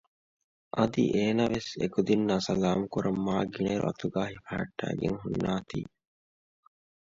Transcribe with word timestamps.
އަދި 0.75 1.03
އޭނާވެސް 1.15 1.71
އެކުދިންނާ 1.79 2.35
ސަލާމް 2.47 2.85
ކުރަން 2.93 3.19
މާ 3.25 3.37
ގިނައިރު 3.53 3.83
އަތުގައި 3.87 4.31
ހިފަހައްޓައިގެން 4.33 5.17
ހުންނާތީ 5.21 5.79